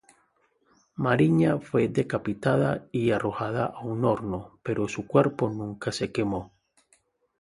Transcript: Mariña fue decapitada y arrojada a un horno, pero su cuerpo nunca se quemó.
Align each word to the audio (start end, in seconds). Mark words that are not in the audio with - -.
Mariña 0.95 1.59
fue 1.59 1.87
decapitada 1.87 2.87
y 2.91 3.11
arrojada 3.11 3.67
a 3.67 3.81
un 3.81 4.03
horno, 4.03 4.57
pero 4.63 4.87
su 4.87 5.05
cuerpo 5.05 5.47
nunca 5.51 5.91
se 5.91 6.11
quemó. 6.11 6.51